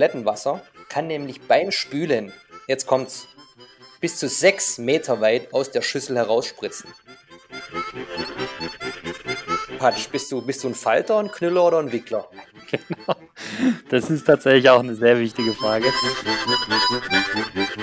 [0.00, 2.32] Toilettenwasser kann nämlich beim Spülen,
[2.66, 3.28] jetzt kommt's,
[4.00, 6.88] bis zu sechs Meter weit aus der Schüssel herausspritzen.
[9.78, 12.30] Patsch, bist du, bist du ein Falter, ein Knüller oder ein Wickler?
[12.70, 13.16] Genau.
[13.90, 15.92] Das ist tatsächlich auch eine sehr wichtige Frage.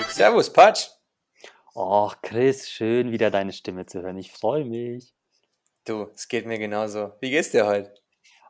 [0.08, 0.88] Servus, Patsch.
[1.74, 4.16] Oh, Chris, schön wieder deine Stimme zu hören.
[4.16, 5.14] Ich freue mich.
[5.84, 7.12] Du, es geht mir genauso.
[7.20, 7.94] Wie geht's dir heute?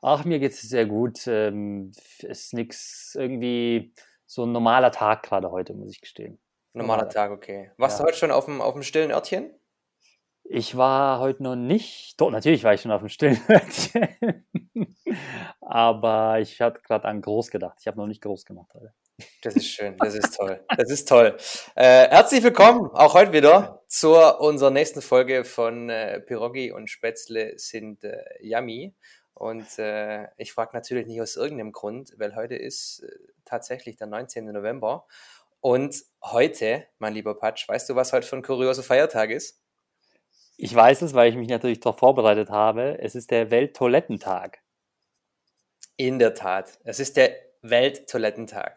[0.03, 1.27] Ach, mir geht's sehr gut.
[1.27, 3.93] Ähm, ist nix irgendwie
[4.27, 6.39] so ein normaler Tag gerade heute, muss ich gestehen.
[6.75, 7.73] Normaler Tag, okay.
[7.77, 8.05] Warst Ja.
[8.05, 9.51] du heute schon auf dem, auf dem stillen Örtchen?
[10.45, 14.47] Ich war heute noch nicht, doch, natürlich war ich schon auf dem stillen Örtchen.
[15.61, 17.77] Aber ich hatte gerade an groß gedacht.
[17.81, 18.93] Ich habe noch nicht groß gemacht heute.
[19.43, 20.65] Das ist schön, das ist toll.
[20.77, 21.37] Das ist toll.
[21.75, 27.55] Äh, herzlich willkommen auch heute wieder zur unserer nächsten Folge von äh, Pierogi und Spätzle
[27.59, 28.95] sind äh, yummy.
[29.39, 33.09] Und äh, ich frage natürlich nicht aus irgendeinem Grund, weil heute ist äh,
[33.45, 34.47] tatsächlich der 19.
[34.47, 35.07] November.
[35.61, 39.61] Und heute, mein lieber Patsch, weißt du, was heute für ein kurioser Feiertag ist?
[40.57, 42.99] Ich weiß es, weil ich mich natürlich darauf vorbereitet habe.
[43.01, 44.59] Es ist der Welttoilettentag.
[45.97, 48.77] In der Tat, es ist der Welttoilettentag.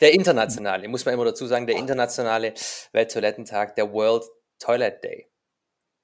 [0.00, 2.54] Der internationale, muss man immer dazu sagen, der internationale
[2.92, 4.24] Welttoilettentag, der World
[4.58, 5.28] Toilet Day.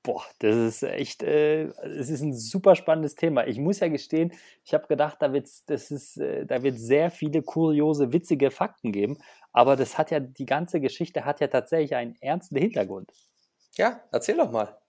[0.05, 3.47] Boah, das ist echt, äh, es ist ein super spannendes Thema.
[3.47, 4.33] Ich muss ja gestehen,
[4.65, 9.19] ich habe gedacht, da wird das ist, äh, wird sehr viele kuriose, witzige Fakten geben.
[9.53, 13.13] Aber das hat ja, die ganze Geschichte hat ja tatsächlich einen ernsten Hintergrund.
[13.77, 14.82] Ja, erzähl doch mal.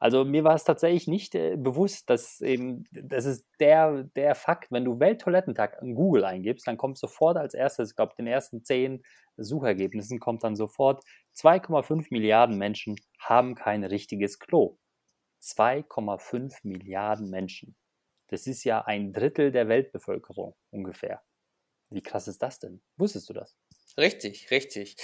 [0.00, 4.72] Also mir war es tatsächlich nicht äh, bewusst, dass eben, das ist der, der Fakt,
[4.72, 8.64] wenn du Welttoilettentag in Google eingibst, dann kommt sofort als erstes, ich glaube, den ersten
[8.64, 9.02] zehn
[9.36, 14.78] Suchergebnissen kommt dann sofort, 2,5 Milliarden Menschen haben kein richtiges Klo.
[15.40, 17.76] 2,5 Milliarden Menschen.
[18.28, 21.22] Das ist ja ein Drittel der Weltbevölkerung ungefähr.
[21.90, 22.82] Wie krass ist das denn?
[22.96, 23.56] Wusstest du das?
[23.96, 24.96] Richtig, richtig.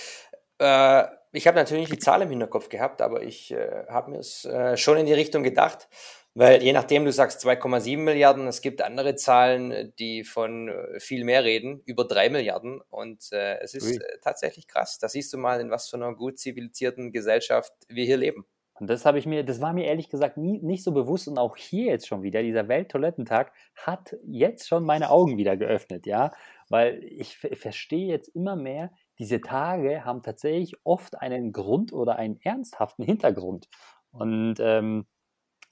[0.59, 4.44] Äh, ich habe natürlich die Zahl im Hinterkopf gehabt, aber ich äh, habe mir es
[4.44, 5.89] äh, schon in die Richtung gedacht,
[6.34, 11.25] weil je nachdem du sagst 2,7 Milliarden, es gibt andere Zahlen, die von äh, viel
[11.25, 12.81] mehr reden, über 3 Milliarden.
[12.89, 14.99] Und äh, es ist äh, tatsächlich krass.
[14.99, 18.47] Da siehst du mal, in was für einer gut zivilisierten Gesellschaft wir hier leben.
[18.78, 21.28] Und das habe ich mir, das war mir ehrlich gesagt nie, nicht so bewusst.
[21.28, 26.05] Und auch hier jetzt schon wieder, dieser Welttoilettentag hat jetzt schon meine Augen wieder geöffnet,
[26.06, 26.33] ja,
[26.69, 32.16] weil ich ver- verstehe jetzt immer mehr, diese Tage haben tatsächlich oft einen Grund oder
[32.16, 33.69] einen ernsthaften Hintergrund.
[34.10, 35.06] Und ähm,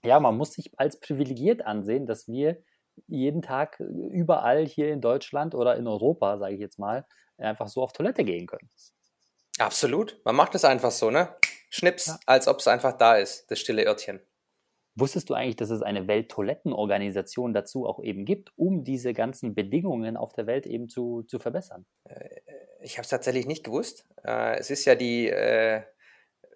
[0.04, 2.62] ja, man muss sich als privilegiert ansehen, dass wir
[3.06, 7.06] jeden Tag äh, überall hier in Deutschland oder in Europa, sage ich jetzt mal,
[7.38, 8.68] einfach so auf Toilette gehen können.
[9.58, 10.20] Absolut.
[10.24, 11.34] Man macht es einfach so, ne?
[11.70, 12.18] Schnips, Ja.
[12.26, 14.20] als ob es einfach da ist, das stille Örtchen.
[14.96, 20.16] Wusstest du eigentlich, dass es eine Welttoilettenorganisation dazu auch eben gibt, um diese ganzen Bedingungen
[20.16, 21.84] auf der Welt eben zu, zu verbessern?
[22.80, 24.06] Ich habe es tatsächlich nicht gewusst.
[24.24, 25.82] Äh, es ist ja die äh,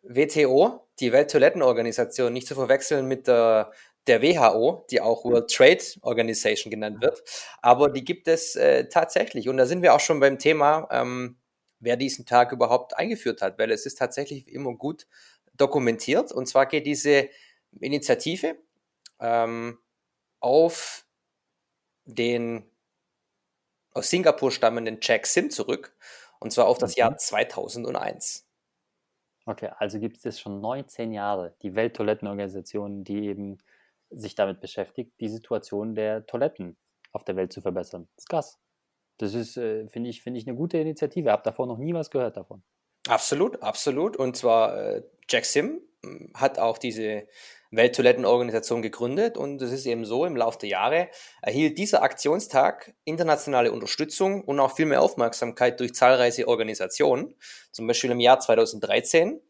[0.03, 3.73] WTO, die Welttoilettenorganisation, nicht zu verwechseln mit der,
[4.07, 7.23] der WHO, die auch World Trade Organization genannt wird.
[7.61, 9.49] Aber die gibt es äh, tatsächlich.
[9.49, 11.39] Und da sind wir auch schon beim Thema, ähm,
[11.81, 15.07] wer diesen Tag überhaupt eingeführt hat, weil es ist tatsächlich immer gut
[15.57, 16.31] dokumentiert.
[16.31, 17.29] Und zwar geht diese
[17.81, 18.57] Initiative
[19.21, 19.79] ähm,
[20.41, 21.07] auf
[22.07, 22.65] den
[23.93, 25.95] aus Singapur stammenden Jack Sim zurück.
[26.41, 26.97] Und zwar auf das Mhm.
[26.97, 28.47] Jahr 2001.
[29.47, 33.59] Okay, also gibt es schon 19 Jahre die Welttoilettenorganisation, die eben
[34.11, 36.77] sich damit beschäftigt, die Situation der Toiletten
[37.13, 38.09] auf der Welt zu verbessern.
[38.17, 38.61] Das ist krass.
[39.19, 41.33] Das ist, äh, finde ich, finde ich, eine gute Initiative.
[41.33, 42.63] Habe davor noch nie was gehört davon.
[43.09, 44.17] Absolut, absolut.
[44.17, 47.27] Und zwar äh, Jack Sim mh, hat auch diese
[47.71, 51.09] Welttoilettenorganisation gegründet und es ist eben so, im Laufe der Jahre
[51.43, 57.35] erhielt dieser Aktionstag internationale Unterstützung und auch viel mehr Aufmerksamkeit durch zahlreiche Organisationen.
[57.71, 59.41] Zum Beispiel im Jahr 2013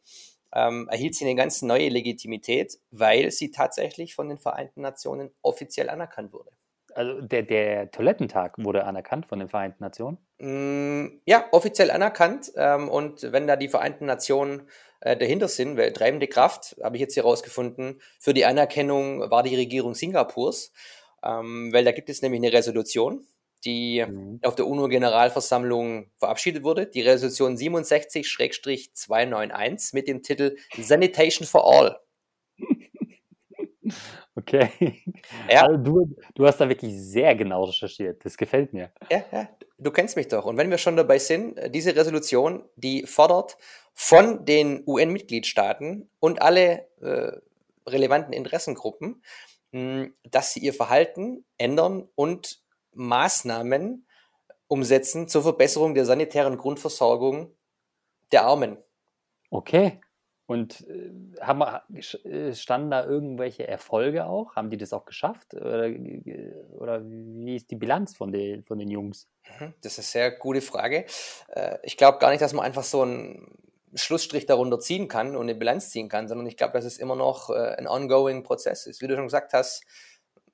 [0.52, 5.88] ähm, erhielt sie eine ganz neue Legitimität, weil sie tatsächlich von den Vereinten Nationen offiziell
[5.88, 6.58] anerkannt wurde.
[6.94, 10.18] Also der, der Toilettentag wurde anerkannt von den Vereinten Nationen.
[10.38, 12.50] Mm, Ja, offiziell anerkannt.
[12.56, 14.62] Ähm, und wenn da die Vereinten Nationen
[15.00, 19.42] äh, dahinter sind, weil treibende Kraft, habe ich jetzt hier rausgefunden, für die Anerkennung war
[19.42, 20.72] die Regierung Singapurs,
[21.22, 23.26] ähm, weil da gibt es nämlich eine Resolution,
[23.64, 24.40] die Mhm.
[24.42, 32.00] auf der UNO-Generalversammlung verabschiedet wurde, die Resolution 67-291 mit dem Titel Sanitation for All.
[34.38, 35.02] Okay.
[35.50, 35.64] Ja.
[35.64, 38.24] Also du, du hast da wirklich sehr genau recherchiert.
[38.24, 38.92] Das gefällt mir.
[39.10, 39.48] Ja, ja,
[39.78, 40.44] du kennst mich doch.
[40.44, 43.56] Und wenn wir schon dabei sind, äh, diese Resolution, die fordert
[43.94, 47.32] von den UN-Mitgliedstaaten und alle äh,
[47.88, 49.22] relevanten Interessengruppen,
[49.72, 52.60] mh, dass sie ihr Verhalten ändern und
[52.92, 54.06] Maßnahmen
[54.68, 57.56] umsetzen zur Verbesserung der sanitären Grundversorgung
[58.30, 58.76] der Armen.
[59.50, 60.00] Okay.
[60.48, 61.10] Und äh,
[61.42, 61.60] haben,
[62.24, 64.56] äh, standen da irgendwelche Erfolge auch?
[64.56, 65.53] Haben die das auch geschafft?
[65.53, 69.28] Oder, äh, oder wie ist die Bilanz von den, von den Jungs?
[69.60, 71.04] Mhm, das ist eine sehr gute Frage.
[71.83, 73.59] Ich glaube gar nicht, dass man einfach so einen
[73.95, 77.15] Schlussstrich darunter ziehen kann und eine Bilanz ziehen kann, sondern ich glaube, dass es immer
[77.15, 79.03] noch ein ongoing Prozess ist.
[79.03, 79.84] Wie du schon gesagt hast,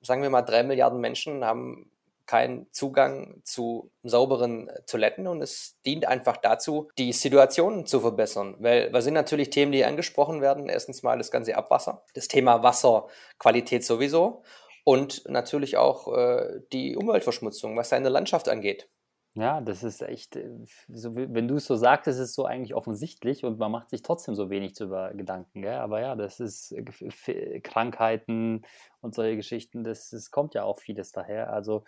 [0.01, 1.89] sagen wir mal, drei Milliarden Menschen haben
[2.25, 8.55] keinen Zugang zu sauberen Toiletten und es dient einfach dazu, die Situation zu verbessern.
[8.59, 10.69] Weil was sind natürlich Themen, die angesprochen werden?
[10.69, 14.43] Erstens mal das ganze Abwasser, das Thema Wasserqualität sowieso
[14.83, 18.87] und natürlich auch äh, die Umweltverschmutzung, was da in der Landschaft angeht.
[19.37, 20.49] Ja, das ist echt, äh,
[20.87, 24.01] so, wenn du es so sagst, ist es so eigentlich offensichtlich und man macht sich
[24.01, 25.61] trotzdem so wenig über Gedanken.
[25.61, 25.73] Gell?
[25.75, 28.61] Aber ja, das ist äh, Krankheiten
[29.01, 31.51] und solche Geschichten, das, das kommt ja auch vieles daher.
[31.51, 31.83] Also,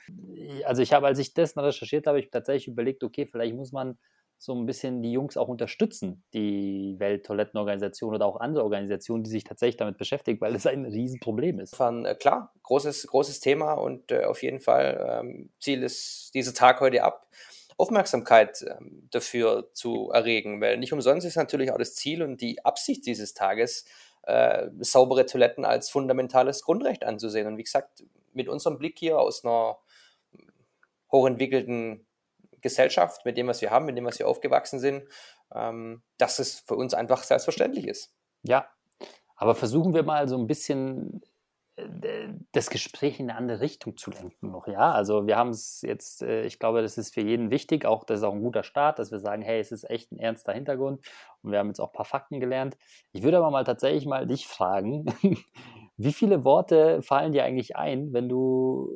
[0.65, 3.97] also ich habe, als ich das recherchiert habe, ich tatsächlich überlegt, okay, vielleicht muss man
[4.39, 9.43] so ein bisschen die Jungs auch unterstützen, die Welttoilettenorganisation oder auch andere Organisationen, die sich
[9.43, 11.79] tatsächlich damit beschäftigen, weil es ein Riesenproblem ist.
[11.79, 16.81] Äh, klar, großes, großes Thema und äh, auf jeden Fall ähm, Ziel ist dieser Tag
[16.81, 17.27] heute ab,
[17.77, 22.63] Aufmerksamkeit ähm, dafür zu erregen, weil nicht umsonst ist natürlich auch das Ziel und die
[22.65, 23.85] Absicht dieses Tages,
[24.23, 27.47] äh, saubere Toiletten als fundamentales Grundrecht anzusehen.
[27.47, 29.77] Und wie gesagt, mit unserem Blick hier aus einer
[31.11, 32.06] hochentwickelten
[32.67, 35.03] Gesellschaft, mit dem, was wir haben, mit dem, was wir aufgewachsen sind,
[35.53, 38.13] ähm, dass es für uns einfach selbstverständlich ist.
[38.43, 38.67] Ja,
[39.35, 41.21] aber versuchen wir mal so ein bisschen
[41.77, 44.91] äh, das Gespräch in eine andere Richtung zu lenken noch, ja.
[44.91, 48.19] Also wir haben es jetzt, äh, ich glaube, das ist für jeden wichtig, auch das
[48.19, 51.05] ist auch ein guter Start, dass wir sagen, hey, es ist echt ein ernster Hintergrund
[51.43, 52.77] und wir haben jetzt auch ein paar Fakten gelernt.
[53.13, 55.05] Ich würde aber mal tatsächlich mal dich fragen,
[55.97, 58.91] wie viele Worte fallen dir eigentlich ein, wenn du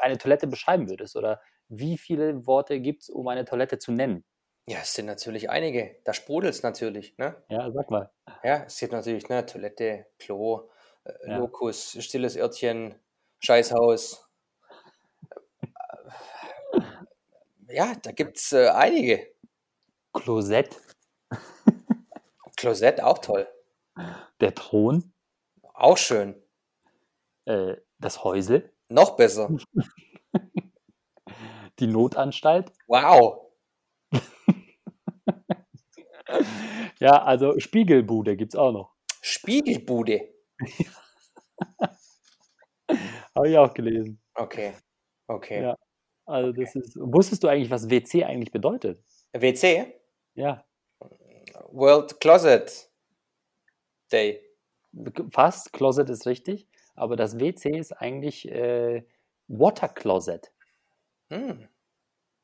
[0.00, 4.24] eine Toilette beschreiben würdest oder wie viele Worte gibt es, um eine Toilette zu nennen?
[4.68, 5.96] Ja, es sind natürlich einige.
[6.04, 7.36] Da sprudelt es natürlich, ne?
[7.48, 8.10] Ja, sag mal.
[8.42, 10.68] Ja, es gibt natürlich, ne, Toilette, Klo,
[11.04, 11.38] äh, ja.
[11.38, 12.96] Lokus, stilles Örtchen,
[13.38, 14.28] Scheißhaus.
[17.68, 19.28] ja, da gibt es äh, einige.
[20.12, 20.80] Klosett.
[22.56, 23.46] Klosett, auch toll.
[24.40, 25.12] Der Thron.
[25.74, 26.42] Auch schön.
[27.44, 28.72] Äh, das Häusel.
[28.88, 29.48] Noch besser.
[31.78, 32.72] Die Notanstalt.
[32.86, 33.52] Wow.
[36.98, 38.94] ja, also Spiegelbude gibt es auch noch.
[39.20, 40.28] Spiegelbude?
[43.34, 44.20] Habe ich auch gelesen.
[44.34, 44.72] Okay.
[45.26, 45.62] Okay.
[45.62, 45.76] Ja.
[46.24, 46.64] Also okay.
[46.64, 46.96] das ist.
[46.96, 49.02] Wusstest du eigentlich, was WC eigentlich bedeutet?
[49.32, 49.94] WC?
[50.34, 50.64] Ja.
[51.70, 52.90] World Closet
[54.12, 54.42] Day.
[55.30, 59.04] Fast, Closet ist richtig, aber das WC ist eigentlich äh,
[59.48, 60.52] Water Closet.
[61.30, 61.68] Hm.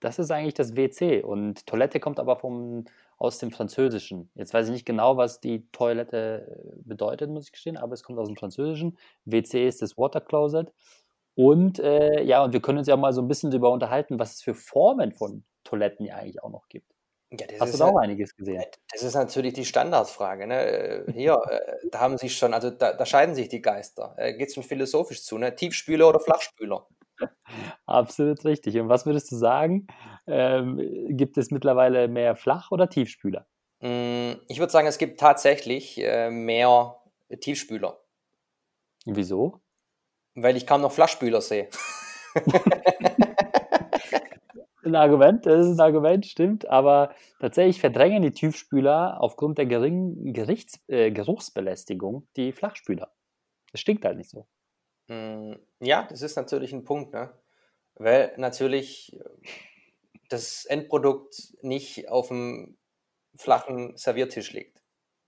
[0.01, 2.85] Das ist eigentlich das WC und Toilette kommt aber vom,
[3.19, 4.31] aus dem Französischen.
[4.35, 8.03] Jetzt weiß ich nicht genau, was die Toilette äh, bedeutet, muss ich gestehen, aber es
[8.03, 8.99] kommt aus dem Französischen.
[9.27, 10.73] WC ist das Water Closet.
[11.35, 14.35] Und äh, ja, und wir können uns ja mal so ein bisschen darüber unterhalten, was
[14.35, 16.93] es für Formen von Toiletten ja eigentlich auch noch gibt.
[17.31, 18.63] Ja, Hast du da auch halt, einiges gesehen?
[18.93, 20.47] Das ist natürlich die Standardfrage.
[20.47, 20.67] Ne?
[20.67, 24.15] Äh, hier, äh, da haben sich schon, also da, da scheiden sich die Geister.
[24.19, 25.55] Äh, Geht es schon philosophisch zu, ne?
[25.55, 26.87] Tiefspüler oder Flachspüler?
[27.87, 28.79] Absolut richtig.
[28.79, 29.87] Und was würdest du sagen?
[30.27, 30.79] Ähm,
[31.11, 33.47] gibt es mittlerweile mehr Flach- oder Tiefspüler?
[33.81, 36.97] Mm, ich würde sagen, es gibt tatsächlich äh, mehr
[37.41, 37.99] Tiefspüler.
[39.05, 39.61] Wieso?
[40.35, 41.69] Weil ich kaum noch Flachspüler sehe.
[44.85, 50.33] ein Argument, das ist ein Argument, stimmt, aber tatsächlich verdrängen die Tiefspüler aufgrund der geringen
[50.33, 53.13] Gerichts, äh, Geruchsbelästigung die Flachspüler.
[53.73, 54.47] Das stinkt halt nicht so.
[55.83, 57.33] Ja, das ist natürlich ein Punkt, ne?
[57.97, 59.21] weil natürlich
[60.29, 62.79] das Endprodukt nicht auf dem
[63.37, 64.81] flachen Serviertisch liegt.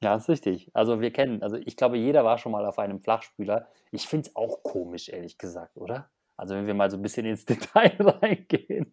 [0.03, 0.71] Ja, ist richtig.
[0.75, 3.69] Also wir kennen, also ich glaube, jeder war schon mal auf einem Flachspüler.
[3.91, 6.11] Ich finde es auch komisch, ehrlich gesagt, oder?
[6.37, 8.93] Also wenn wir mal so ein bisschen ins Detail reingehen,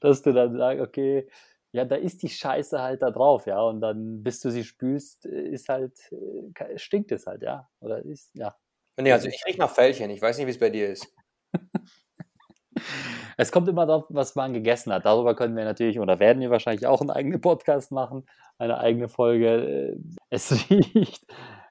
[0.00, 1.28] dass du dann sagst, okay,
[1.72, 5.26] ja, da ist die Scheiße halt da drauf, ja, und dann, bis du sie spülst,
[5.26, 8.56] ist halt, äh, stinkt es halt, ja, oder ist, ja.
[8.98, 10.10] Nee, also ich rieche nach Fellchen.
[10.10, 11.12] Ich weiß nicht, wie es bei dir ist.
[13.40, 15.04] Es kommt immer darauf, was man gegessen hat.
[15.04, 18.28] Darüber können wir natürlich oder werden wir wahrscheinlich auch einen eigenen Podcast machen,
[18.58, 19.96] eine eigene Folge.
[20.28, 21.24] Es riecht,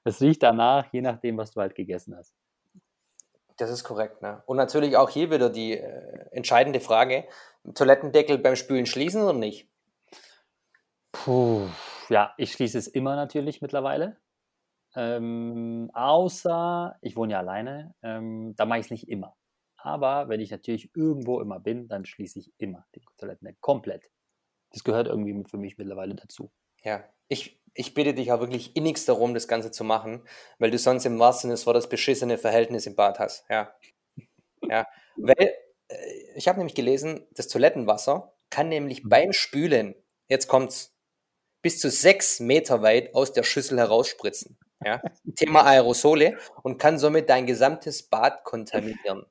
[0.06, 2.34] es riecht danach, je nachdem, was du halt gegessen hast.
[3.58, 4.22] Das ist korrekt.
[4.22, 4.42] Ne?
[4.46, 7.26] Und natürlich auch hier wieder die äh, entscheidende Frage:
[7.74, 9.70] Toilettendeckel beim Spülen schließen oder nicht?
[11.12, 11.68] Puh,
[12.08, 14.16] ja, ich schließe es immer natürlich mittlerweile.
[14.98, 19.36] Ähm, außer, ich wohne ja alleine, ähm, da mache ich es nicht immer.
[19.78, 24.10] Aber wenn ich natürlich irgendwo immer bin, dann schließe ich immer die Toiletten komplett.
[24.72, 26.52] Das gehört irgendwie für mich mittlerweile dazu.
[26.84, 30.24] Ja, ich, ich bitte dich auch wirklich innigst darum, das Ganze zu machen,
[30.58, 33.46] weil du sonst im wahrsten Sinne des Wortes beschissene Verhältnis im Bad hast.
[33.50, 33.72] Ja.
[34.68, 35.54] Ja, weil
[35.90, 35.96] äh,
[36.36, 39.10] ich habe nämlich gelesen, das Toilettenwasser kann nämlich mhm.
[39.10, 39.94] beim Spülen,
[40.28, 40.96] jetzt kommt's,
[41.62, 44.58] bis zu sechs Meter weit aus der Schüssel herausspritzen.
[44.84, 45.02] Ja?
[45.36, 49.26] Thema Aerosole und kann somit dein gesamtes Bad kontaminieren.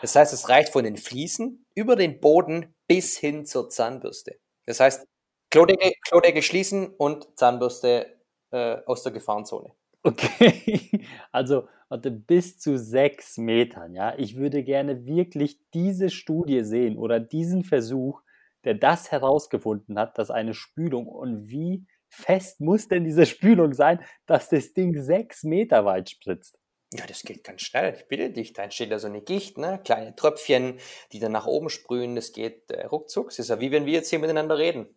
[0.00, 4.38] Das heißt, es reicht von den Fliesen über den Boden bis hin zur Zahnbürste.
[4.64, 5.06] Das heißt,
[5.50, 8.18] Klodeckel, Klodeckel schließen und Zahnbürste
[8.50, 9.72] äh, aus der Gefahrenzone.
[10.02, 14.14] Okay, also warte, bis zu sechs Metern, ja.
[14.18, 18.22] Ich würde gerne wirklich diese Studie sehen oder diesen Versuch,
[18.64, 24.02] der das herausgefunden hat, dass eine Spülung und wie fest muss denn diese Spülung sein,
[24.26, 26.58] dass das Ding sechs Meter weit spritzt?
[26.92, 27.94] Ja, das geht ganz schnell.
[27.96, 29.80] Ich bitte dich, da entsteht da so eine Gicht, ne?
[29.84, 30.78] kleine Tröpfchen,
[31.12, 32.14] die dann nach oben sprühen.
[32.14, 33.28] Das geht äh, ruckzuck.
[33.30, 34.88] Das ist ja wie wenn wir jetzt hier miteinander reden.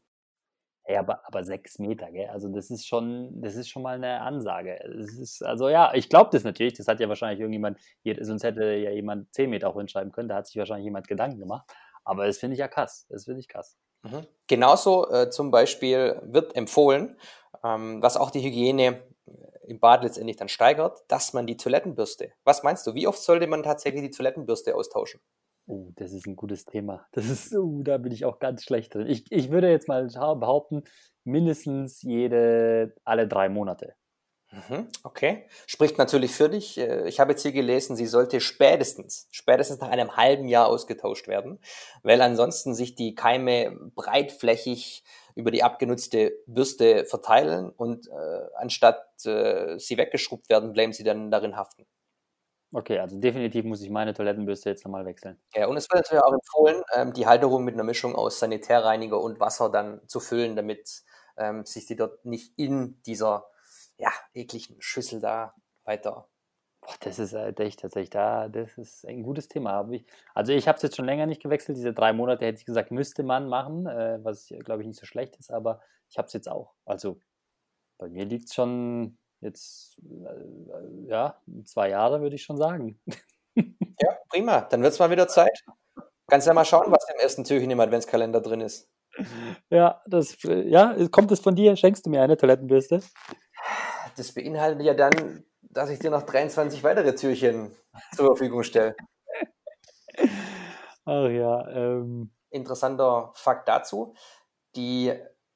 [0.88, 2.30] Ja, aber, aber sechs Meter, gell?
[2.30, 4.80] Also das ist schon, das ist schon mal eine Ansage.
[4.84, 6.74] Das ist, also ja, ich glaube das natürlich.
[6.74, 7.80] Das hat ja wahrscheinlich irgendjemand,
[8.22, 10.30] sonst hätte ja jemand zehn Meter auch hinschreiben können.
[10.30, 11.70] Da hat sich wahrscheinlich jemand Gedanken gemacht.
[12.06, 13.06] Aber das finde ich ja krass.
[13.10, 13.78] Das finde ich krass.
[14.04, 14.26] Mhm.
[14.48, 17.18] Genauso äh, zum Beispiel wird empfohlen,
[17.64, 19.04] ähm, was auch die Hygiene
[19.70, 22.32] im Bad letztendlich dann steigert, dass man die Toilettenbürste.
[22.44, 25.22] Was meinst du, wie oft sollte man tatsächlich die Toilettenbürste austauschen?
[25.68, 27.06] Oh, das ist ein gutes Thema.
[27.12, 29.06] Das ist, uh, da bin ich auch ganz schlecht drin.
[29.06, 30.84] Ich, ich würde jetzt mal behaupten,
[31.24, 33.94] mindestens jede, alle drei Monate.
[34.52, 36.78] Mhm, okay, spricht natürlich für dich.
[36.80, 41.28] Äh, ich habe jetzt hier gelesen, sie sollte spätestens, spätestens nach einem halben Jahr ausgetauscht
[41.28, 41.60] werden,
[42.02, 45.04] weil ansonsten sich die Keime breitflächig
[45.36, 48.12] über die abgenutzte Bürste verteilen und äh,
[48.56, 51.86] anstatt äh, sie weggeschrubbt werden, bleiben sie dann darin haften.
[52.72, 55.40] Okay, also definitiv muss ich meine Toilettenbürste jetzt nochmal wechseln.
[55.56, 59.20] Ja, und es wird natürlich auch empfohlen, ähm, die Halterung mit einer Mischung aus Sanitärreiniger
[59.20, 61.02] und Wasser dann zu füllen, damit
[61.38, 63.48] ähm, sich die dort nicht in dieser
[64.00, 65.54] ja, ekligen Schüssel da
[65.84, 66.28] weiter.
[66.82, 69.88] Boah, das ist halt echt tatsächlich da, das ist ein gutes Thema.
[69.92, 71.78] Ich, also ich habe es jetzt schon länger nicht gewechselt.
[71.78, 75.06] Diese drei Monate hätte ich gesagt, müsste man machen, äh, was glaube ich nicht so
[75.06, 76.74] schlecht ist, aber ich habe es jetzt auch.
[76.86, 77.20] Also
[77.98, 83.00] bei mir liegt es schon jetzt, äh, ja, zwei Jahre würde ich schon sagen.
[84.02, 84.62] Ja, prima.
[84.62, 85.66] Dann wird es mal wieder Zeit.
[86.28, 88.90] Kannst ja mal schauen, was im ersten Türchen im Adventskalender drin ist.
[89.70, 91.76] Ja, das, ja, kommt es von dir?
[91.76, 93.02] Schenkst du mir eine Toilettenbürste?
[94.20, 97.76] Das beinhaltet ja dann, dass ich dir noch 23 weitere Türchen
[98.16, 98.96] zur Verfügung stelle.
[101.06, 101.68] Ach ja.
[101.70, 102.32] Ähm.
[102.52, 104.16] Interessanter Fakt dazu:
[104.76, 105.14] Die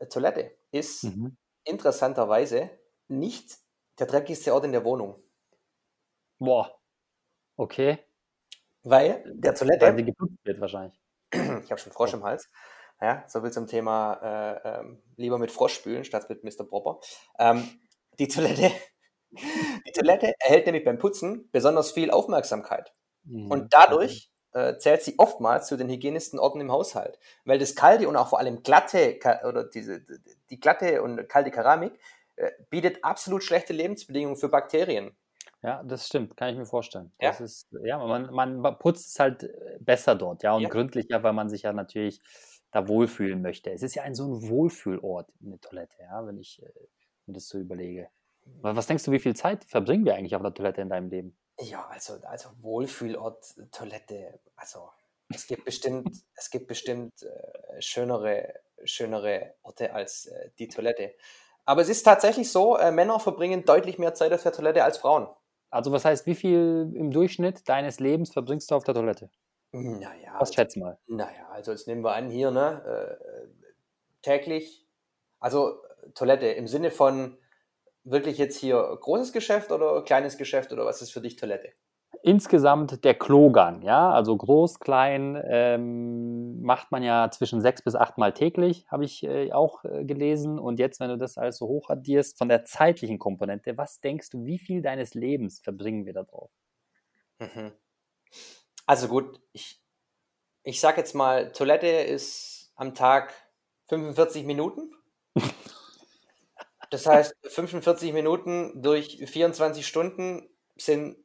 [0.09, 1.37] Toilette ist mhm.
[1.63, 2.69] interessanterweise
[3.07, 3.57] nicht
[3.99, 5.15] der dreckigste Ort in der Wohnung.
[6.39, 6.79] Boah.
[7.55, 7.99] Okay.
[8.83, 9.85] Weil der Toilette.
[9.85, 10.99] Weil sie geputzt wird wahrscheinlich.
[11.33, 12.49] ich habe schon Frosch im Hals.
[13.01, 16.63] Ja, so viel zum Thema äh, ähm, lieber mit Frosch spülen statt mit Mr.
[16.63, 16.99] Popper.
[17.37, 17.81] Ähm,
[18.19, 18.71] die Toilette,
[19.31, 22.93] die Toilette erhält nämlich beim Putzen besonders viel Aufmerksamkeit.
[23.23, 23.51] Mhm.
[23.51, 27.19] Und dadurch äh, zählt sie oftmals zu den hygienischsten Orten im Haushalt.
[27.45, 30.05] Weil das kalte und auch vor allem glatte oder diese,
[30.49, 31.93] die glatte und kalte Keramik
[32.35, 35.15] äh, bietet absolut schlechte Lebensbedingungen für Bakterien.
[35.61, 37.13] Ja, das stimmt, kann ich mir vorstellen.
[37.21, 40.69] Ja, das ist, ja man, man putzt es halt besser dort, ja, und ja.
[40.69, 42.19] gründlicher, weil man sich ja natürlich
[42.71, 43.71] da wohlfühlen möchte.
[43.71, 46.61] Es ist ja ein so ein Wohlfühlort, eine Toilette, ja, wenn ich
[47.27, 48.09] äh, mir das so überlege.
[48.61, 51.37] Was denkst du, wie viel Zeit verbringen wir eigentlich auf der Toilette in deinem Leben?
[51.59, 54.89] Ja, also, also Wohlfühlort, Toilette, also
[55.29, 58.53] es gibt bestimmt, es gibt bestimmt äh, schönere,
[58.83, 61.13] schönere Orte als äh, die Toilette.
[61.65, 64.97] Aber es ist tatsächlich so, äh, Männer verbringen deutlich mehr Zeit auf der Toilette als
[64.97, 65.27] Frauen.
[65.69, 69.29] Also was heißt, wie viel im Durchschnitt deines Lebens verbringst du auf der Toilette?
[69.71, 70.35] Naja.
[70.37, 70.99] Was schätze mal?
[71.07, 73.47] Naja, also jetzt nehmen wir an hier, ne, äh,
[74.21, 74.85] täglich,
[75.39, 75.81] also
[76.13, 77.37] Toilette im Sinne von
[78.03, 81.73] wirklich jetzt hier großes Geschäft oder kleines Geschäft oder was ist für dich Toilette?
[82.21, 88.17] Insgesamt der Klogang, ja, also groß, klein, ähm, macht man ja zwischen sechs bis acht
[88.17, 90.57] Mal täglich, habe ich äh, auch äh, gelesen.
[90.57, 94.29] Und jetzt, wenn du das alles so hoch addierst, von der zeitlichen Komponente, was denkst
[94.29, 96.49] du, wie viel deines Lebens verbringen wir da drauf?
[97.39, 97.73] Mhm.
[98.85, 99.81] Also gut, ich,
[100.63, 103.33] ich sag jetzt mal, Toilette ist am Tag
[103.89, 104.93] 45 Minuten.
[106.93, 111.17] Das heißt, 45 Minuten durch 24 Stunden sind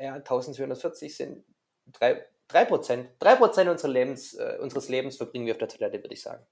[0.00, 1.44] ja, 1440 sind
[1.92, 3.18] 3, 3%.
[3.20, 6.42] 3% unseres Lebens, äh, unseres Lebens verbringen wir auf der Toilette, würde ich sagen.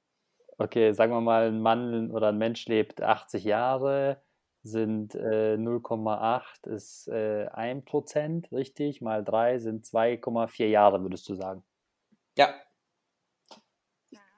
[0.58, 4.20] Okay, sagen wir mal, ein Mann oder ein Mensch lebt 80 Jahre,
[4.62, 9.00] sind äh, 0,8 ist äh, 1%, richtig?
[9.00, 11.64] Mal 3 sind 2,4 Jahre, würdest du sagen.
[12.36, 12.54] Ja.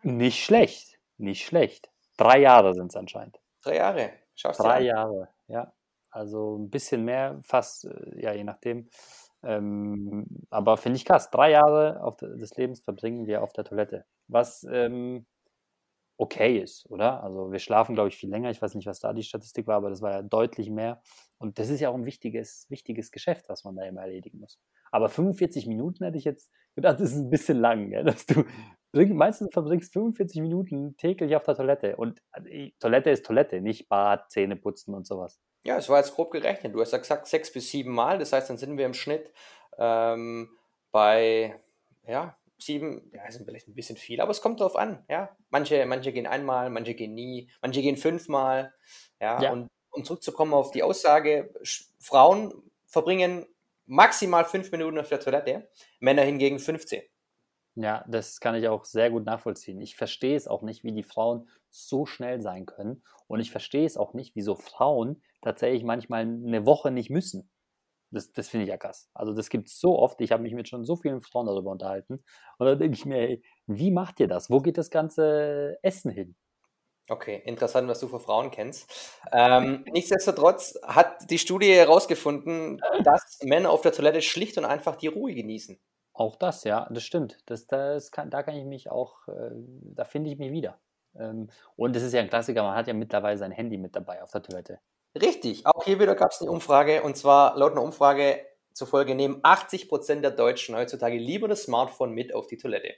[0.05, 1.90] Nicht schlecht, nicht schlecht.
[2.16, 3.38] Drei Jahre sind es anscheinend.
[3.62, 4.11] Drei Jahre.
[4.35, 5.73] Schaffst Drei Jahre, ja.
[6.11, 8.88] Also ein bisschen mehr, fast, äh, ja, je nachdem.
[9.42, 11.30] Ähm, aber finde ich krass.
[11.30, 14.06] Drei Jahre auf des Lebens verbringen wir auf der Toilette.
[14.28, 15.26] Was ähm,
[16.18, 17.23] okay ist, oder?
[17.23, 18.50] Also wir schlafen, glaube ich, viel länger.
[18.50, 21.02] Ich weiß nicht, was da die Statistik war, aber das war ja deutlich mehr.
[21.38, 24.58] Und das ist ja auch ein wichtiges, wichtiges Geschäft, was man da immer erledigen muss.
[24.90, 28.02] Aber 45 Minuten hätte ich jetzt gedacht, das ist ein bisschen lang, ja?
[28.02, 28.44] dass du
[29.05, 31.97] meistens verbringst 45 Minuten täglich auf der Toilette.
[31.97, 35.38] Und äh, Toilette ist Toilette, nicht Bad, Zähne putzen und sowas.
[35.65, 36.75] Ja, es war jetzt grob gerechnet.
[36.75, 38.19] Du hast ja gesagt, sechs bis sieben Mal.
[38.19, 39.33] Das heißt, dann sind wir im Schnitt
[39.79, 40.50] ähm,
[40.93, 41.61] bei,
[42.07, 45.37] ja, sieben, ja, ist vielleicht ein bisschen viel, aber es kommt darauf an, ja.
[45.50, 48.73] Manche, manche gehen einmal, manche gehen nie, manche gehen fünfmal,
[49.21, 49.43] ja.
[49.43, 49.53] ja.
[49.53, 51.53] Und um zurückzukommen auf die Aussage,
[51.99, 52.53] Frauen
[52.87, 53.47] verbringen
[53.87, 55.69] maximal fünf Minuten auf der Toilette,
[56.00, 57.03] Männer hingegen 15.
[57.76, 59.80] Ja, das kann ich auch sehr gut nachvollziehen.
[59.83, 63.02] Ich verstehe es auch nicht, wie die Frauen so schnell sein können.
[63.26, 67.50] Und ich verstehe es auch nicht, wieso Frauen tatsächlich manchmal eine Woche nicht müssen.
[68.11, 69.11] Das, das finde ich ja krass.
[69.12, 70.21] Also das gibt es so oft.
[70.23, 72.25] Ich habe mich mit schon so vielen Frauen darüber unterhalten.
[72.59, 74.49] Und da denke ich mir, ey, wie macht ihr das?
[74.49, 76.35] Wo geht das ganze Essen hin?
[77.09, 78.90] Okay, interessant, was du für Frauen kennst.
[79.33, 85.09] Ähm, nichtsdestotrotz hat die Studie herausgefunden, dass Männer auf der Toilette schlicht und einfach die
[85.09, 85.78] Ruhe genießen.
[86.16, 87.38] Auch das, ja, das stimmt.
[87.44, 90.78] Das, das kann, da kann ich mich auch, äh, da finde ich mich wieder.
[91.14, 94.23] Ähm, und es ist ja ein Klassiker, man hat ja mittlerweile sein Handy mit dabei
[94.23, 94.78] auf der Toilette.
[95.14, 98.40] Richtig, auch hier wieder gab es eine Umfrage und zwar laut einer Umfrage
[98.73, 102.94] zufolge nehmen 80% der Deutschen heutzutage lieber das Smartphone mit auf die Toilette.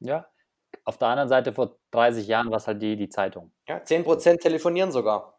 [0.00, 0.26] Ja,
[0.84, 3.52] auf der anderen Seite vor 30 Jahren war es halt die, die Zeitung.
[3.68, 5.38] Ja, 10% telefonieren sogar.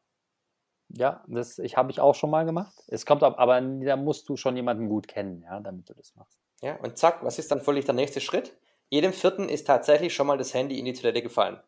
[0.89, 2.74] Ja, das ich, habe ich auch schon mal gemacht.
[2.88, 6.15] Es kommt aber, aber da musst du schon jemanden gut kennen, ja, damit du das
[6.15, 6.39] machst.
[6.63, 8.56] Ja, und zack, was ist dann völlig der nächste Schritt?
[8.89, 11.60] Jedem Vierten ist tatsächlich schon mal das Handy in die Toilette gefallen.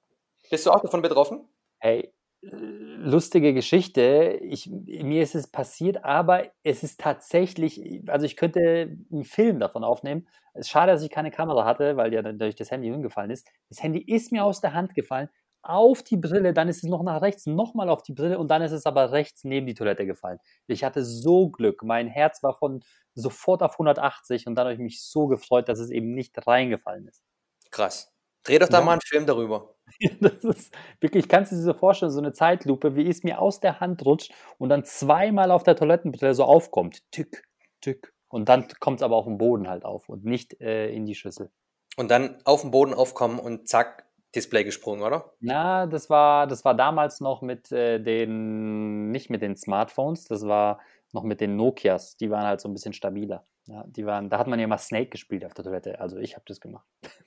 [0.49, 1.49] Bist du auch davon betroffen?
[1.79, 4.39] Hey, lustige Geschichte.
[4.41, 9.83] Ich, mir ist es passiert, aber es ist tatsächlich, also ich könnte einen Film davon
[9.83, 10.29] aufnehmen.
[10.53, 13.49] Es ist schade, dass ich keine Kamera hatte, weil ja dadurch das Handy hingefallen ist.
[13.67, 15.27] Das Handy ist mir aus der Hand gefallen,
[15.69, 18.61] auf die Brille, dann ist es noch nach rechts, nochmal auf die Brille und dann
[18.61, 20.39] ist es aber rechts neben die Toilette gefallen.
[20.67, 21.83] Ich hatte so Glück.
[21.83, 25.79] Mein Herz war von sofort auf 180 und dann habe ich mich so gefreut, dass
[25.79, 27.23] es eben nicht reingefallen ist.
[27.71, 28.11] Krass.
[28.43, 28.85] Dreh doch da ja.
[28.85, 29.75] mal einen Film darüber.
[30.21, 33.59] das ist wirklich, kannst du dir so vorstellen, so eine Zeitlupe, wie es mir aus
[33.59, 36.99] der Hand rutscht und dann zweimal auf der Toilettenbrille so aufkommt.
[37.11, 37.43] Tück,
[37.81, 38.13] tück.
[38.29, 41.15] Und dann kommt es aber auf den Boden halt auf und nicht äh, in die
[41.15, 41.51] Schüssel.
[41.95, 45.33] Und dann auf den Boden aufkommen und zack, Display gesprungen, oder?
[45.39, 50.45] Na, das war, das war damals noch mit äh, den, nicht mit den Smartphones, das
[50.45, 50.79] war
[51.13, 52.17] noch mit den Nokias.
[52.17, 53.45] Die waren halt so ein bisschen stabiler.
[53.67, 55.99] Ja, die waren, da hat man ja mal Snake gespielt auf der Toilette.
[55.99, 56.85] Also ich habe das gemacht.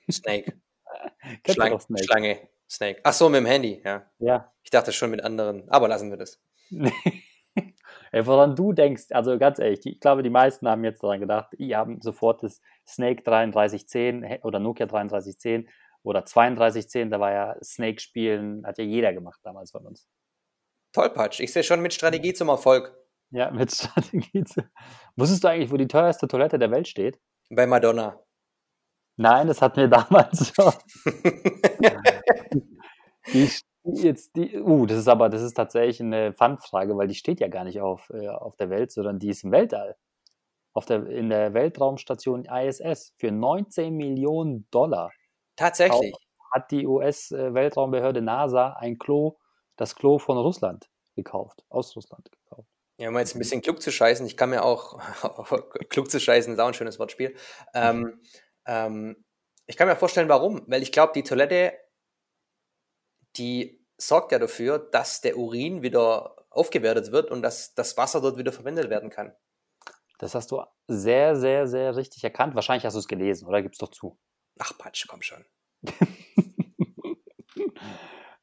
[0.09, 0.53] Snake.
[1.49, 2.03] Schlange, Snake?
[2.05, 3.01] Schlange, Snake.
[3.03, 4.09] Ach so, mit dem Handy, ja.
[4.19, 4.51] Ja.
[4.63, 6.41] Ich dachte schon mit anderen, aber lassen wir das.
[8.11, 11.49] Ey, woran du denkst, also ganz ehrlich, ich glaube, die meisten haben jetzt daran gedacht,
[11.59, 15.69] die haben sofort das Snake 3310 oder Nokia 3310
[16.03, 20.07] oder 3210, da war ja Snake spielen, hat ja jeder gemacht damals von uns.
[20.93, 22.95] Tollpatsch, ich sehe schon mit Strategie zum Erfolg.
[23.31, 24.43] Ja, mit Strategie.
[24.43, 24.63] Zu...
[25.15, 27.19] Wusstest du eigentlich, wo die teuerste Toilette der Welt steht?
[27.49, 28.19] Bei Madonna.
[29.17, 30.73] Nein, das hatten wir damals schon.
[33.33, 33.49] die,
[33.83, 37.49] jetzt die, uh, das ist aber, das ist tatsächlich eine Pfandfrage, weil die steht ja
[37.49, 39.97] gar nicht auf, äh, auf der Welt, sondern die ist im Weltall.
[40.73, 45.11] Auf der, in der Weltraumstation ISS für 19 Millionen Dollar.
[45.59, 46.15] Tatsächlich.
[46.51, 49.37] Hat die US-Weltraumbehörde NASA ein Klo,
[49.75, 52.69] das Klo von Russland gekauft, aus Russland gekauft.
[52.97, 54.99] Ja, um jetzt ein bisschen klug zu scheißen, ich kann mir auch,
[55.89, 57.35] klug zu scheißen ist auch ein schönes Wortspiel.
[57.73, 58.19] Ähm,
[58.65, 59.23] ähm,
[59.67, 60.63] ich kann mir vorstellen, warum.
[60.67, 61.73] Weil ich glaube, die Toilette,
[63.35, 68.37] die sorgt ja dafür, dass der Urin wieder aufgewertet wird und dass das Wasser dort
[68.37, 69.35] wieder verwendet werden kann.
[70.17, 72.55] Das hast du sehr, sehr, sehr richtig erkannt.
[72.55, 73.61] Wahrscheinlich hast du es gelesen, oder?
[73.61, 74.17] Gib's doch zu.
[74.59, 75.43] Ach, Patsch, komm schon.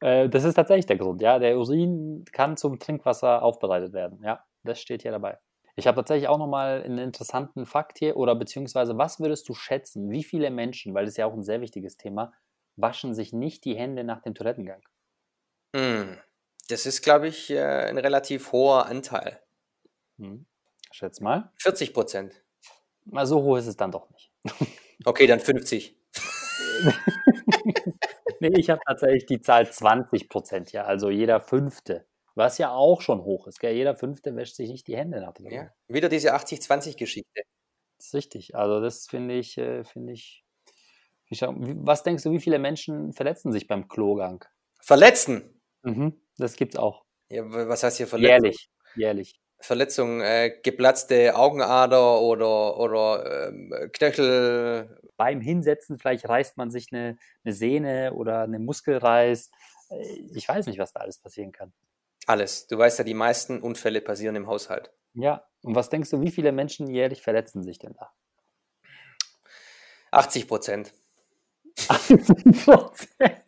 [0.01, 1.39] Äh, das ist tatsächlich der Grund, ja.
[1.39, 4.23] Der Urin kann zum Trinkwasser aufbereitet werden.
[4.23, 5.39] Ja, das steht hier dabei.
[5.75, 10.11] Ich habe tatsächlich auch nochmal einen interessanten Fakt hier, oder beziehungsweise was würdest du schätzen,
[10.11, 12.33] wie viele Menschen, weil das ist ja auch ein sehr wichtiges Thema,
[12.77, 14.83] waschen sich nicht die Hände nach dem Toilettengang?
[15.75, 16.19] Hm.
[16.69, 19.41] Das ist, glaube ich, äh, ein relativ hoher Anteil.
[20.19, 20.47] Hm.
[20.93, 21.53] Schätz mal.
[21.59, 22.43] 40 Prozent.
[23.05, 24.33] Mal so hoch ist es dann doch nicht.
[25.05, 25.95] Okay, dann 50.
[28.41, 30.85] nee, ich habe tatsächlich die Zahl 20 Prozent, ja.
[30.85, 33.61] Also jeder Fünfte Was ja auch schon hoch ist.
[33.61, 33.75] Gell?
[33.75, 37.43] Jeder Fünfte wäscht sich nicht die Hände nach dem Ja, wieder diese 80-20-Geschichte.
[37.99, 38.55] Das ist richtig.
[38.55, 40.45] Also das finde ich, äh, finde ich.
[41.31, 44.45] Was denkst du, wie viele Menschen verletzen sich beim Klogang?
[44.81, 45.61] Verletzen.
[45.83, 46.21] Mhm.
[46.39, 47.05] Das gibt's auch.
[47.29, 48.45] Ja, was heißt hier Verletzung?
[48.45, 48.69] Jährlich.
[48.95, 49.41] Jährlich.
[49.59, 55.01] Verletzung, äh, geplatzte Augenader oder, oder ähm, Knöchel.
[55.17, 59.51] Beim Hinsetzen, vielleicht reißt man sich eine, eine Sehne oder eine Muskel reißt.
[59.91, 61.73] Äh, Ich weiß nicht, was da alles passieren kann.
[62.27, 62.67] Alles.
[62.67, 64.91] Du weißt ja, die meisten Unfälle passieren im Haushalt.
[65.15, 65.47] Ja.
[65.63, 68.13] Und was denkst du, wie viele Menschen jährlich verletzen sich denn da?
[70.11, 70.93] 80 Prozent.
[71.89, 73.41] 80 Prozent.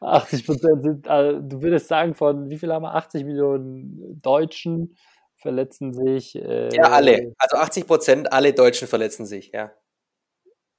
[0.00, 2.94] 80 Prozent sind, äh, du würdest sagen, von wie viel haben wir?
[2.94, 4.96] 80 Millionen Deutschen
[5.36, 6.34] verletzen sich.
[6.36, 7.32] Äh, Ja, alle.
[7.38, 9.72] Also 80 Prozent, alle Deutschen verletzen sich, ja.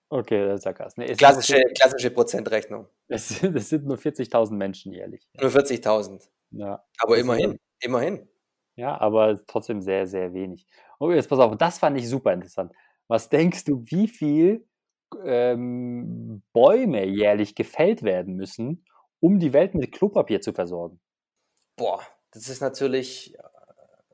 [0.09, 0.97] Okay, das ist ja krass.
[0.97, 2.87] Nee, Klassische, Sind, klassische Prozentrechnung.
[3.07, 5.25] es, sind- es sind nur 40.000 Menschen jährlich.
[5.39, 6.29] Nur 40.000.
[6.51, 6.83] Ja.
[6.99, 8.27] Aber Das immerhin, immerhin.
[8.75, 10.67] ja, aber trotzdem sehr, sehr wenig.
[10.99, 12.73] Oh, jetzt pass auf, das fand ich super interessant.
[13.07, 14.67] Was denkst du, wie viel
[15.25, 18.83] ähm, Bäume jährlich gefällt werden müssen,
[19.21, 20.99] um die Welt mit Klopapier zu versorgen?
[21.77, 23.41] Boah, das ist natürlich äh,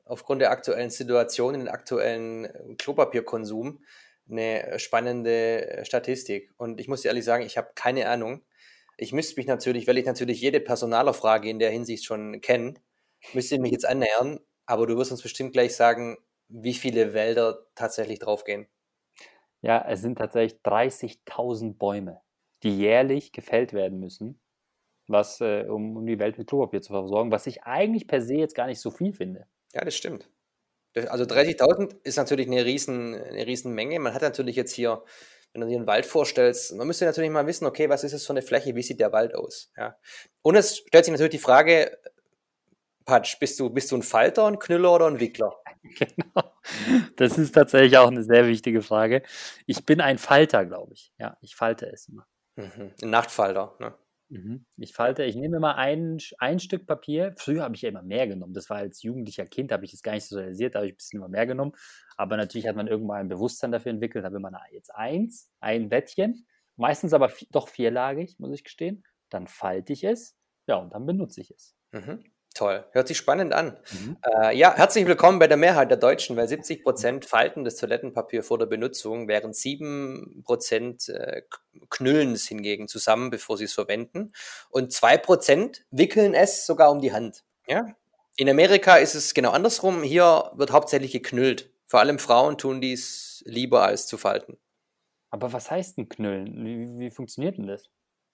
[0.04, 3.82] aufgrund der aktuellen Situation, den aktuellen äh, Klopapierkonsum,
[4.30, 6.52] eine spannende äh, Statistik.
[6.56, 8.44] Und ich muss dir ehrlich sagen, ich habe keine Ahnung.
[8.96, 12.74] Ich müsste mich natürlich, weil ich natürlich jede Personalerfrage in der Hinsicht schon kenne,
[13.32, 14.40] müsste ich mich jetzt annähern.
[14.66, 16.18] Aber du wirst uns bestimmt gleich sagen,
[16.48, 18.68] wie viele Wälder tatsächlich draufgehen.
[19.60, 22.20] Ja, es sind tatsächlich 30.000 Bäume,
[22.62, 24.40] die jährlich gefällt werden müssen,
[25.08, 28.34] was, äh, um, um die Welt mit Klopapier zu versorgen, was ich eigentlich per se
[28.34, 29.46] jetzt gar nicht so viel finde.
[29.74, 30.28] Ja, das stimmt.
[30.92, 33.98] Das, also 30.000 ist natürlich eine riesen, eine riesen Menge.
[33.98, 35.02] Man hat natürlich jetzt hier,
[35.52, 38.26] wenn du dir einen Wald vorstellst, man müsste natürlich mal wissen, okay, was ist es
[38.26, 39.70] für eine Fläche, wie sieht der Wald aus?
[39.76, 39.96] Ja.
[40.42, 41.98] Und es stellt sich natürlich die Frage,
[43.04, 45.56] Patsch, bist du, bist du ein Falter, ein Knüller oder ein Wickler?
[45.98, 46.52] Genau.
[47.16, 49.22] Das ist tatsächlich auch eine sehr wichtige Frage.
[49.64, 51.14] Ich bin ein Falter, glaube ich.
[51.18, 52.26] Ja, ich falte es immer.
[52.56, 52.92] Mhm.
[53.00, 53.74] Ein Nachtfalter.
[53.78, 53.94] Ne?
[54.30, 54.66] Mhm.
[54.76, 57.34] Ich falte, ich nehme immer ein, ein Stück Papier.
[57.38, 58.52] Früher habe ich ja immer mehr genommen.
[58.52, 60.92] Das war als jugendlicher Kind, habe ich es gar nicht so realisiert, da habe ich
[60.94, 61.72] ein bisschen immer mehr genommen.
[62.16, 64.24] Aber natürlich hat man irgendwann ein Bewusstsein dafür entwickelt.
[64.24, 69.02] Da will man jetzt eins, ein Bettchen, meistens aber doch vierlagig, muss ich gestehen.
[69.30, 70.36] Dann falte ich es,
[70.66, 71.74] ja, und dann benutze ich es.
[71.92, 72.24] Mhm.
[72.58, 72.84] Toll.
[72.90, 73.76] Hört sich spannend an.
[73.92, 74.16] Mhm.
[74.34, 78.42] Äh, ja, herzlich willkommen bei der Mehrheit der Deutschen, weil 70 Prozent falten das Toilettenpapier
[78.42, 81.42] vor der Benutzung, während 7 Prozent äh,
[81.88, 84.32] knüllen es hingegen zusammen, bevor sie es verwenden.
[84.70, 87.44] Und 2 Prozent wickeln es sogar um die Hand.
[87.68, 87.94] Ja?
[88.34, 90.02] In Amerika ist es genau andersrum.
[90.02, 91.70] Hier wird hauptsächlich geknüllt.
[91.86, 94.58] Vor allem Frauen tun dies lieber als zu falten.
[95.30, 96.64] Aber was heißt ein Knüllen?
[96.64, 97.84] Wie, wie funktioniert denn das?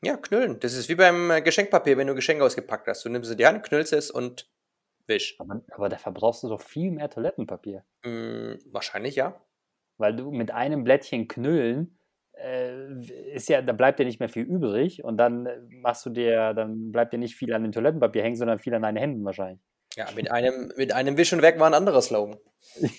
[0.03, 0.61] Ja, knüllen.
[0.61, 3.05] Das ist wie beim äh, Geschenkpapier, wenn du Geschenke ausgepackt hast.
[3.05, 4.51] Du nimmst es in die Hand, knüllst es und
[5.07, 5.37] wisch.
[5.39, 7.85] Aber, aber da verbrauchst du doch viel mehr Toilettenpapier.
[8.05, 9.41] Hm, wahrscheinlich ja.
[9.97, 11.99] Weil du mit einem Blättchen knüllen,
[12.33, 12.93] äh,
[13.35, 16.53] ist ja, da bleibt ja nicht mehr viel übrig und dann äh, machst du dir,
[16.55, 19.61] dann bleibt dir nicht viel an dem Toilettenpapier hängen, sondern viel an deinen Händen wahrscheinlich.
[19.97, 22.39] Ja, mit einem, mit einem Wisch und weg war ein anderer Slogan.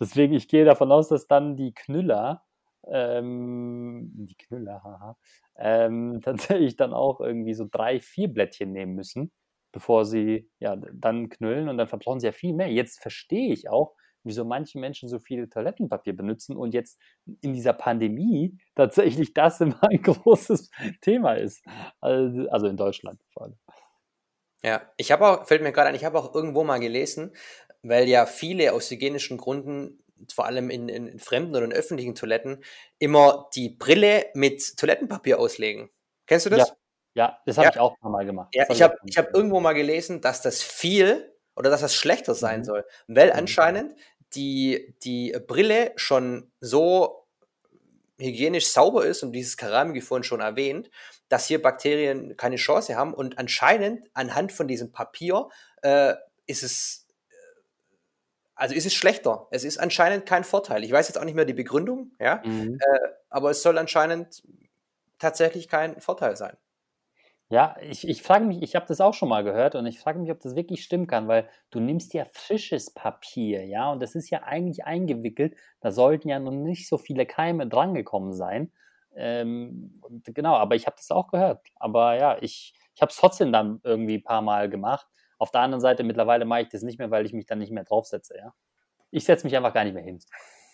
[0.00, 2.44] Deswegen, ich gehe davon aus, dass dann die Knüller,
[2.90, 5.16] ähm, die Knüller, haha,
[5.56, 9.32] ähm, tatsächlich dann auch irgendwie so drei, vier Blättchen nehmen müssen,
[9.72, 12.70] bevor sie ja dann knüllen und dann verbrauchen sie ja viel mehr.
[12.70, 13.94] Jetzt verstehe ich auch,
[14.24, 17.00] wieso manche Menschen so viel Toilettenpapier benutzen und jetzt
[17.42, 20.70] in dieser Pandemie tatsächlich das immer ein großes
[21.00, 21.62] Thema ist.
[22.00, 23.58] Also, also in Deutschland vor allem.
[24.62, 27.32] Ja, ich habe auch, fällt mir gerade ein, ich habe auch irgendwo mal gelesen,
[27.82, 32.14] weil ja viele aus hygienischen Gründen, vor allem in, in, in fremden oder in öffentlichen
[32.14, 32.64] Toiletten,
[32.98, 35.90] immer die Brille mit Toilettenpapier auslegen.
[36.26, 36.74] Kennst du das?
[37.14, 37.70] Ja, das habe Ja.
[37.72, 38.48] ich auch Mal gemacht.
[38.54, 42.34] Ja, ich habe ich hab irgendwo mal gelesen, dass das viel oder dass das schlechter
[42.34, 42.64] sein Mhm.
[42.64, 43.38] soll, weil Mhm.
[43.38, 43.94] anscheinend
[44.34, 47.26] die, die Brille schon so
[48.18, 50.90] hygienisch sauber ist und dieses Keramik wie vorhin schon erwähnt,
[51.28, 55.48] dass hier Bakterien keine Chance haben und anscheinend anhand von diesem Papier
[55.82, 56.14] äh,
[56.46, 57.03] ist es
[58.54, 59.48] also ist es schlechter.
[59.50, 60.84] Es ist anscheinend kein Vorteil.
[60.84, 62.78] Ich weiß jetzt auch nicht mehr die Begründung, ja, Mhm.
[63.30, 64.42] aber es soll anscheinend
[65.18, 66.56] tatsächlich kein Vorteil sein.
[67.50, 70.18] Ja, ich, ich frage mich, ich habe das auch schon mal gehört und ich frage
[70.18, 74.14] mich, ob das wirklich stimmen kann, weil du nimmst ja frisches Papier, ja, und das
[74.14, 78.72] ist ja eigentlich eingewickelt, da sollten ja noch nicht so viele Keime drangekommen sein.
[79.14, 81.60] Ähm, genau, aber ich habe das auch gehört.
[81.76, 85.06] Aber ja, ich, ich habe es trotzdem dann irgendwie ein paar Mal gemacht.
[85.44, 87.70] Auf der anderen Seite, mittlerweile mache ich das nicht mehr, weil ich mich dann nicht
[87.70, 88.54] mehr draufsetze, ja.
[89.10, 90.20] Ich setze mich einfach gar nicht mehr hin.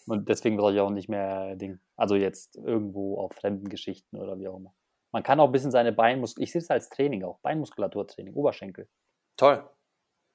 [0.07, 1.81] Und deswegen brauche ich auch nicht mehr Ding.
[1.97, 4.73] Also jetzt irgendwo auf fremden Geschichten oder wie auch immer.
[5.11, 8.89] Man kann auch ein bisschen seine Beinmuskulatur, ich sehe es als Training auch, Beinmuskulaturtraining, Oberschenkel.
[9.37, 9.69] Toll.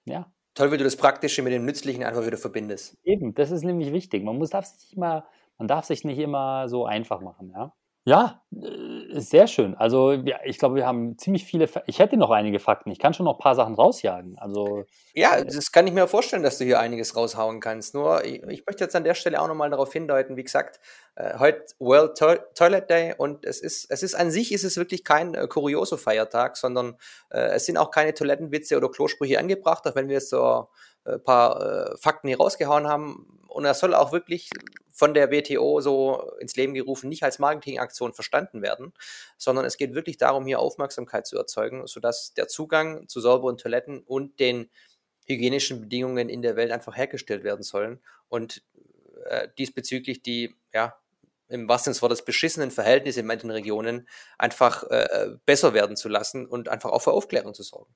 [0.04, 0.30] Ja.
[0.54, 2.98] Toll, wie du das Praktische mit dem Nützlichen einfach wieder verbindest.
[3.06, 4.22] Eben, das ist nämlich wichtig.
[4.22, 7.74] Man muss, darf sich immer, man darf sich nicht immer so einfach machen, ja.
[8.04, 9.76] Ja, äh, sehr schön.
[9.76, 11.68] Also ja, ich glaube, wir haben ziemlich viele.
[11.68, 12.92] Fa ich hätte noch einige Fakten.
[12.92, 14.38] Ich kann schon noch ein paar Sachen rausjagen.
[14.38, 17.94] Also ja, das kann ich mir vorstellen, dass du hier einiges raushauen kannst.
[17.94, 20.38] Nur ich, ich möchte jetzt an der Stelle auch nochmal darauf hindeuten.
[20.38, 20.80] Wie gesagt,
[21.16, 24.78] äh, heute World to Toilet Day und es ist, es ist an sich ist es
[24.78, 26.98] wirklich kein äh, Kurioso-Feiertag, sondern
[27.30, 30.68] äh, es sind auch keine Toilettenwitze oder Klosprüche angebracht, auch wenn wir jetzt so
[31.06, 33.40] äh, paar äh, Fakten hier rausgehauen haben.
[33.48, 34.50] Und er soll auch wirklich
[34.92, 38.94] von der WTO so ins Leben gerufen, nicht als Marketingaktion verstanden werden,
[39.38, 44.00] sondern es geht wirklich darum, hier Aufmerksamkeit zu erzeugen, sodass der Zugang zu sauberen Toiletten
[44.04, 44.70] und den
[45.26, 48.64] hygienischen Bedingungen in der Welt einfach hergestellt werden sollen und
[49.26, 50.96] äh, diesbezüglich die, ja,
[51.48, 56.46] im wahrsten Sinne des beschissenen Verhältnisse in manchen Regionen einfach äh, besser werden zu lassen
[56.46, 57.94] und einfach auch für Aufklärung zu sorgen.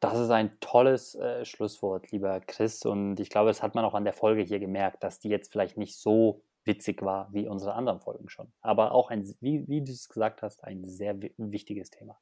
[0.00, 2.84] Das ist ein tolles äh, Schlusswort, lieber Chris.
[2.86, 5.52] Und ich glaube, das hat man auch an der Folge hier gemerkt, dass die jetzt
[5.52, 8.52] vielleicht nicht so witzig war wie unsere anderen Folgen schon.
[8.62, 12.18] Aber auch ein, wie, wie du es gesagt hast, ein sehr wichtiges Thema.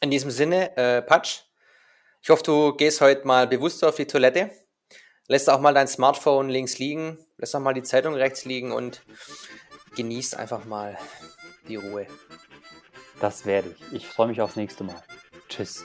[0.00, 1.42] In diesem Sinne, äh, Patsch,
[2.22, 4.50] ich hoffe, du gehst heute mal bewusst auf die Toilette,
[5.26, 9.02] lässt auch mal dein Smartphone links liegen, lässt auch mal die Zeitung rechts liegen und
[9.96, 10.96] genießt einfach mal
[11.68, 12.06] die Ruhe.
[13.20, 13.92] Das werde ich.
[13.92, 15.02] Ich freue mich aufs nächste Mal.
[15.48, 15.84] Tschüss.